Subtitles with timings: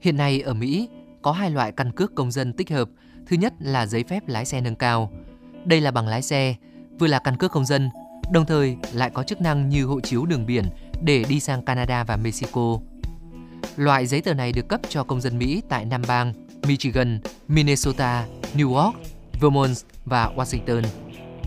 [0.00, 0.88] Hiện nay ở Mỹ
[1.22, 2.88] có hai loại căn cước công dân tích hợp.
[3.26, 5.12] Thứ nhất là giấy phép lái xe nâng cao.
[5.64, 6.54] Đây là bằng lái xe,
[6.98, 7.90] vừa là căn cước công dân,
[8.32, 10.64] đồng thời lại có chức năng như hộ chiếu đường biển
[11.02, 12.78] để đi sang Canada và Mexico.
[13.76, 16.32] Loại giấy tờ này được cấp cho công dân Mỹ tại năm bang
[16.66, 18.26] Michigan, Minnesota,
[18.56, 18.96] New York,
[19.40, 20.82] Vermont và Washington.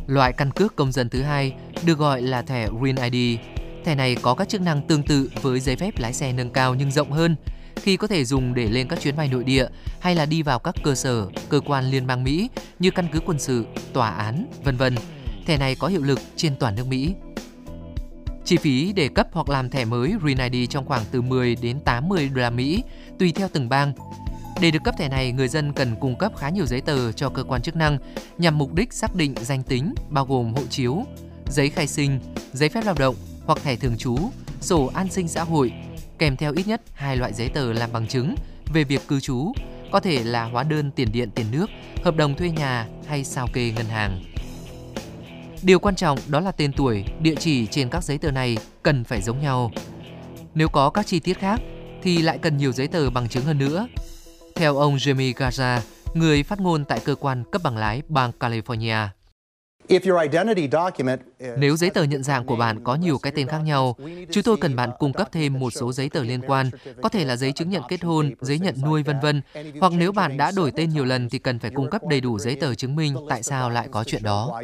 [0.08, 1.54] Loại căn cước công dân thứ hai
[1.86, 3.40] được gọi là thẻ Green ID.
[3.86, 6.76] Thẻ này có các chức năng tương tự với giấy phép lái xe nâng cao
[6.76, 7.36] nhưng rộng hơn,
[7.82, 9.68] khi có thể dùng để lên các chuyến bay nội địa
[10.00, 13.20] hay là đi vào các cơ sở, cơ quan liên bang Mỹ như căn cứ
[13.26, 14.96] quân sự, tòa án, vân vân.
[15.46, 17.14] Thẻ này có hiệu lực trên toàn nước Mỹ.
[18.46, 21.80] Chi phí để cấp hoặc làm thẻ mới Green ID trong khoảng từ 10 đến
[21.80, 22.84] 80 đô la Mỹ
[23.20, 23.94] tùy theo từng bang.
[24.62, 27.30] Để được cấp thẻ này, người dân cần cung cấp khá nhiều giấy tờ cho
[27.30, 27.98] cơ quan chức năng
[28.38, 31.04] nhằm mục đích xác định danh tính bao gồm hộ chiếu,
[31.50, 32.20] giấy khai sinh,
[32.54, 34.18] giấy phép lao động hoặc thẻ thường trú,
[34.62, 35.74] sổ an sinh xã hội,
[36.22, 38.36] kèm theo ít nhất hai loại giấy tờ làm bằng chứng
[38.74, 39.54] về việc cư trú,
[39.92, 41.66] có thể là hóa đơn tiền điện tiền nước,
[42.04, 44.24] hợp đồng thuê nhà hay sao kê ngân hàng.
[45.64, 49.04] Điều quan trọng đó là tên tuổi, địa chỉ trên các giấy tờ này cần
[49.04, 49.72] phải giống nhau.
[50.54, 51.62] Nếu có các chi tiết khác
[52.04, 53.88] thì lại cần nhiều giấy tờ bằng chứng hơn nữa.
[54.56, 55.80] Theo ông Jamie Gaza,
[56.14, 59.08] người phát ngôn tại cơ quan cấp bằng lái bang California,
[61.58, 63.96] nếu giấy tờ nhận dạng của bạn có nhiều cái tên khác nhau,
[64.32, 66.70] chúng tôi cần bạn cung cấp thêm một số giấy tờ liên quan,
[67.02, 69.42] có thể là giấy chứng nhận kết hôn, giấy nhận nuôi vân vân.
[69.80, 72.40] Hoặc nếu bạn đã đổi tên nhiều lần thì cần phải cung cấp đầy đủ
[72.40, 74.62] giấy tờ chứng minh tại sao lại có chuyện đó.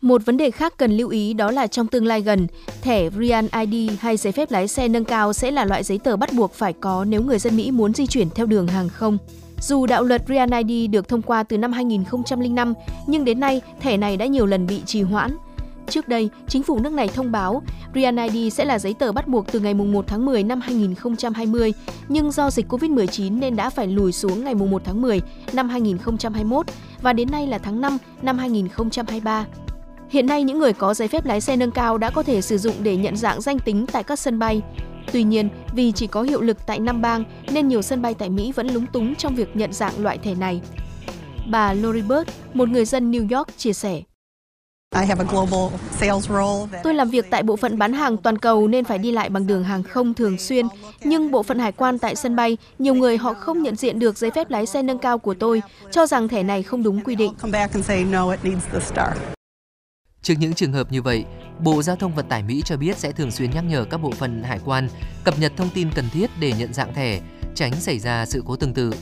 [0.00, 2.46] Một vấn đề khác cần lưu ý đó là trong tương lai gần,
[2.82, 6.16] thẻ Real ID hay giấy phép lái xe nâng cao sẽ là loại giấy tờ
[6.16, 9.18] bắt buộc phải có nếu người dân Mỹ muốn di chuyển theo đường hàng không.
[9.60, 12.74] Dù đạo luật Real ID được thông qua từ năm 2005,
[13.06, 15.36] nhưng đến nay thẻ này đã nhiều lần bị trì hoãn.
[15.88, 17.62] Trước đây, chính phủ nước này thông báo
[17.94, 21.72] Real ID sẽ là giấy tờ bắt buộc từ ngày 1 tháng 10 năm 2020,
[22.08, 25.20] nhưng do dịch Covid-19 nên đã phải lùi xuống ngày 1 tháng 10
[25.52, 26.66] năm 2021
[27.02, 29.46] và đến nay là tháng 5 năm 2023.
[30.08, 32.58] Hiện nay, những người có giấy phép lái xe nâng cao đã có thể sử
[32.58, 34.62] dụng để nhận dạng danh tính tại các sân bay.
[35.12, 38.30] Tuy nhiên, vì chỉ có hiệu lực tại năm bang nên nhiều sân bay tại
[38.30, 40.60] Mỹ vẫn lúng túng trong việc nhận dạng loại thẻ này.
[41.50, 44.02] Bà Lori Bird, một người dân New York, chia sẻ.
[46.82, 49.46] Tôi làm việc tại bộ phận bán hàng toàn cầu nên phải đi lại bằng
[49.46, 50.66] đường hàng không thường xuyên.
[51.04, 54.18] Nhưng bộ phận hải quan tại sân bay, nhiều người họ không nhận diện được
[54.18, 57.14] giấy phép lái xe nâng cao của tôi, cho rằng thẻ này không đúng quy
[57.14, 57.32] định.
[60.26, 61.24] Trước những trường hợp như vậy,
[61.58, 64.10] Bộ Giao thông Vận tải Mỹ cho biết sẽ thường xuyên nhắc nhở các bộ
[64.10, 64.88] phận hải quan
[65.24, 67.20] cập nhật thông tin cần thiết để nhận dạng thẻ,
[67.54, 68.94] tránh xảy ra sự cố tương tự.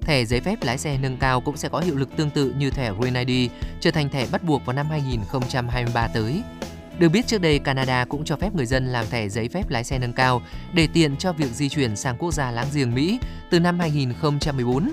[0.00, 2.70] Thẻ giấy phép lái xe nâng cao cũng sẽ có hiệu lực tương tự như
[2.70, 3.50] thẻ Green ID,
[3.80, 6.42] trở thành thẻ bắt buộc vào năm 2023 tới.
[6.98, 9.84] Được biết trước đây, Canada cũng cho phép người dân làm thẻ giấy phép lái
[9.84, 10.42] xe nâng cao
[10.74, 13.18] để tiện cho việc di chuyển sang quốc gia láng giềng Mỹ
[13.50, 14.92] từ năm 2014.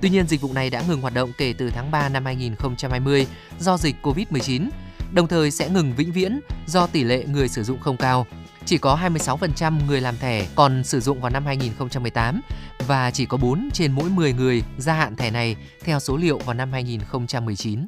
[0.00, 3.26] Tuy nhiên, dịch vụ này đã ngừng hoạt động kể từ tháng 3 năm 2020
[3.60, 4.68] do dịch COVID-19
[5.14, 8.26] đồng thời sẽ ngừng vĩnh viễn do tỷ lệ người sử dụng không cao.
[8.64, 12.40] Chỉ có 26% người làm thẻ còn sử dụng vào năm 2018
[12.86, 16.38] và chỉ có 4 trên mỗi 10 người gia hạn thẻ này theo số liệu
[16.38, 17.86] vào năm 2019.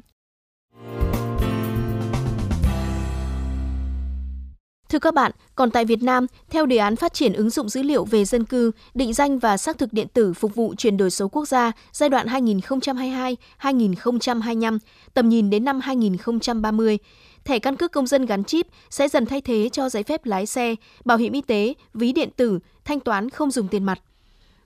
[4.97, 7.83] Thưa các bạn, còn tại Việt Nam, theo đề án phát triển ứng dụng dữ
[7.83, 11.11] liệu về dân cư, định danh và xác thực điện tử phục vụ chuyển đổi
[11.11, 14.77] số quốc gia giai đoạn 2022-2025,
[15.13, 16.97] tầm nhìn đến năm 2030,
[17.45, 20.45] thẻ căn cước công dân gắn chip sẽ dần thay thế cho giấy phép lái
[20.45, 20.75] xe,
[21.05, 23.99] bảo hiểm y tế, ví điện tử, thanh toán không dùng tiền mặt.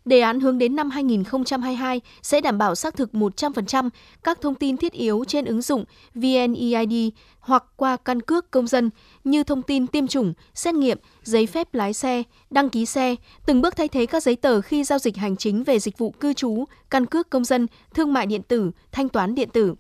[0.05, 3.89] Đề án hướng đến năm 2022 sẽ đảm bảo xác thực 100%
[4.23, 5.85] các thông tin thiết yếu trên ứng dụng
[6.15, 6.93] VNeID
[7.39, 8.89] hoặc qua căn cước công dân
[9.23, 13.61] như thông tin tiêm chủng, xét nghiệm, giấy phép lái xe, đăng ký xe, từng
[13.61, 16.33] bước thay thế các giấy tờ khi giao dịch hành chính về dịch vụ cư
[16.33, 19.75] trú, căn cước công dân, thương mại điện tử, thanh toán điện tử.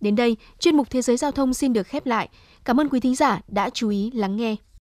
[0.00, 2.28] Đến đây, chuyên mục Thế giới Giao thông xin được khép lại.
[2.64, 4.56] Cảm ơn quý thính giả đã chú ý lắng nghe.